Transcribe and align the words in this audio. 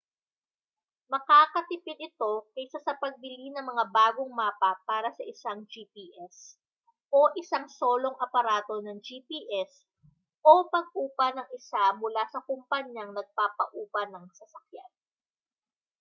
makakatipid 1.13 1.97
ito 2.09 2.31
kaysa 2.57 2.79
sa 2.85 2.93
pagbili 3.01 3.47
ng 3.53 3.61
mga 3.71 3.85
bagong 3.97 4.31
mapa 4.41 4.71
para 4.89 5.09
sa 5.17 5.21
isang 5.33 5.59
gps 5.71 6.35
o 7.17 7.29
isang 7.41 7.65
solong 7.79 8.17
aparato 8.25 8.75
ng 8.81 8.97
gps 9.07 9.71
o 10.51 10.73
pag-upa 10.73 11.27
ng 11.37 11.47
isa 11.59 11.83
mula 12.01 12.23
sa 12.33 12.39
kompanyang 12.49 13.11
nagpapaupa 13.17 14.01
ng 14.11 14.25
sasakyan 14.41 14.91